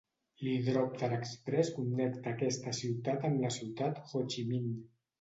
L'hidròpter 0.45 1.09
exprés 1.17 1.71
connecta 1.77 2.33
aquesta 2.33 2.75
ciutat 2.81 3.31
amb 3.33 3.47
la 3.47 3.55
Ciutat 3.61 4.05
Ho 4.11 4.27
Chi 4.35 4.51
Minh. 4.53 4.79